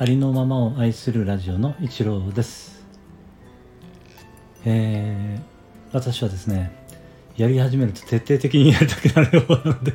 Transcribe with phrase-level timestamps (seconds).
[0.00, 2.86] ありのままを愛するラジオの一郎です。
[4.64, 6.72] えー、私はですね
[7.36, 9.92] やり始めると徹底的にやりたくなる方なので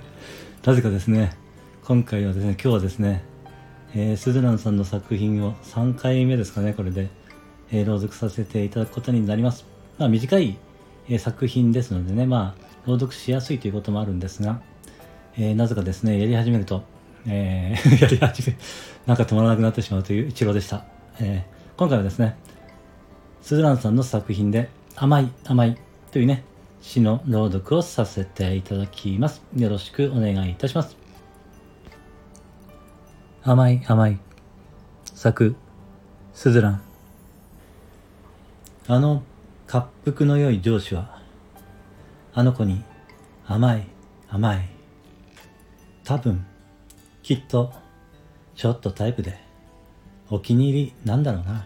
[0.63, 1.35] なぜかですね
[1.83, 3.23] 今回はですね今日はですね、
[3.95, 7.09] えー、スズランさんの作品を3回目ですかねこれで、
[7.71, 9.65] えー、朗読させていただくことになります。
[9.97, 10.59] まあ短い、
[11.09, 14.61] えー、作品ですのでねまあ朗読しやすいということもあるんですが、
[15.35, 16.83] えー、なぜかですねやり始めると
[17.27, 18.57] えー、 やり始め、
[19.05, 20.85] なんか止まらなくなってしまうという一郎でした。
[21.19, 22.35] えー、今回はですね、
[23.41, 25.77] スズランさんの作品で、甘い甘い
[26.11, 26.43] というね、
[26.81, 29.41] 詩の朗読をさせていただきます。
[29.55, 30.97] よろしくお願いいたします。
[33.43, 34.19] 甘い甘い、
[35.03, 35.55] 作、
[36.33, 36.81] スズラン。
[38.87, 39.23] あの、
[39.67, 41.19] 滑腹の良い上司は、
[42.33, 42.83] あの子に
[43.47, 43.87] 甘い
[44.29, 44.69] 甘い、
[46.03, 46.45] 多分、
[47.25, 47.73] きっと、
[48.53, 49.35] ちょっとタイプで、
[50.29, 51.65] お気に入りなんだろうな。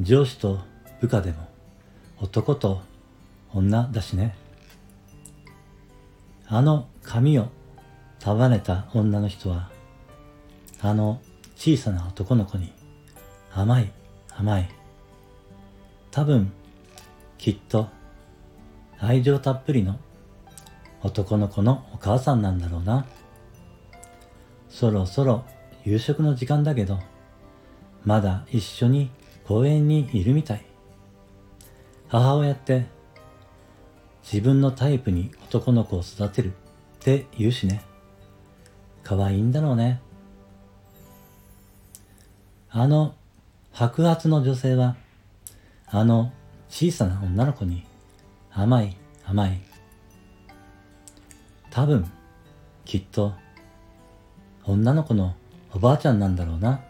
[0.00, 0.60] 上司と
[1.02, 1.46] 部下でも、
[2.22, 2.80] 男と
[3.52, 4.34] 女だしね。
[6.46, 7.48] あの髪を
[8.18, 9.68] 束ねた女の人は、
[10.80, 11.20] あの
[11.56, 12.72] 小さな男の子に、
[13.52, 13.92] 甘い、
[14.30, 14.70] 甘い。
[16.10, 16.50] 多分、
[17.36, 17.90] きっと、
[18.98, 19.98] 愛情たっぷりの
[21.02, 23.04] 男の子のお母さんなんだろうな。
[24.74, 25.44] そろそろ
[25.84, 26.98] 夕食の時間だけど、
[28.04, 29.08] まだ一緒に
[29.46, 30.66] 公園にいるみたい。
[32.08, 32.86] 母親って
[34.24, 36.50] 自分のタイプに男の子を育てるっ
[36.98, 37.82] て言うしね。
[39.04, 40.00] 可愛いんだろうね。
[42.68, 43.14] あの
[43.70, 44.96] 白髪の女性は、
[45.86, 46.32] あの
[46.68, 47.86] 小さな女の子に
[48.50, 49.62] 甘い甘い。
[51.70, 52.10] 多分、
[52.84, 53.34] きっと
[54.66, 55.34] 女の子の
[55.74, 56.80] おばあちゃんなんだろうな。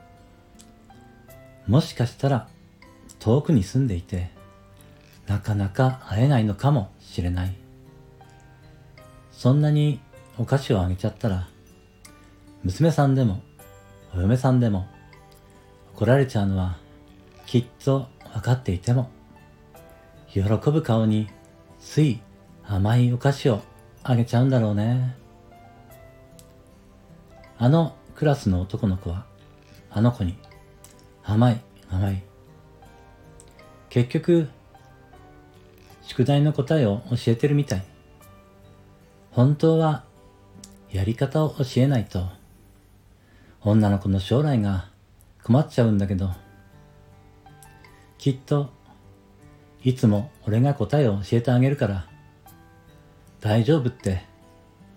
[1.67, 2.49] もしかしたら
[3.19, 4.31] 遠くに住んでいて、
[5.27, 7.55] なかなか会えないのかもしれない。
[9.33, 10.01] そんなに
[10.39, 11.49] お菓子をあげちゃったら、
[12.63, 13.43] 娘さんでも
[14.15, 14.87] お嫁さんでも
[15.95, 16.77] 怒られちゃうのは
[17.47, 19.11] きっと分かっていても、
[20.29, 21.29] 喜ぶ顔に
[21.81, 22.21] つい
[22.65, 23.63] 甘いお菓子を
[24.03, 25.17] あげちゃうんだろうね。
[27.59, 29.27] あのクラスの男の子は、
[29.91, 30.37] あの子に、
[31.23, 31.61] 甘い、
[31.91, 32.23] 甘い。
[33.89, 34.49] 結局、
[36.03, 37.85] 宿題の答えを教えてるみたい。
[39.31, 40.05] 本当は、
[40.91, 42.29] やり方を教えないと、
[43.63, 44.89] 女の子の将来が
[45.43, 46.31] 困っちゃうんだけど、
[48.19, 48.71] きっと、
[49.83, 52.07] いつも俺が答えを教えてあげるから、
[53.41, 54.23] 大丈夫って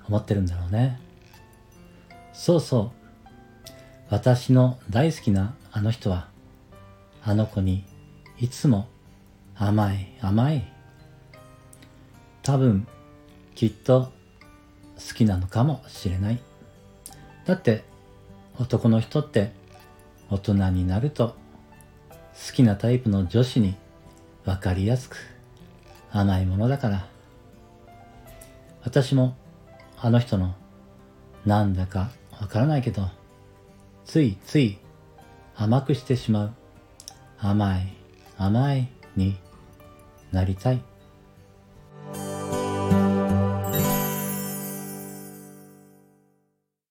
[0.08, 1.07] 思ってるんだろうね。
[2.38, 2.92] そうそう。
[4.12, 6.28] 私の大好きなあの人は、
[7.24, 7.84] あの子に
[8.40, 8.88] いつも
[9.56, 10.72] 甘い甘い。
[12.44, 12.88] 多分、
[13.56, 14.14] きっと
[14.96, 16.40] 好きなのかもしれない。
[17.46, 17.84] だって
[18.60, 19.52] 男の人って
[20.30, 23.76] 大人になると好きなタイプの女子に
[24.46, 25.18] 分かりやすく
[26.12, 27.08] 甘いものだから。
[28.84, 29.36] 私も
[30.00, 30.54] あの人の
[31.44, 33.10] なんだかわからないけど、
[34.06, 34.78] ついつい
[35.56, 36.54] 甘くしてしまう。
[37.40, 37.94] 甘い、
[38.38, 39.38] 甘いに
[40.32, 40.82] なりたい。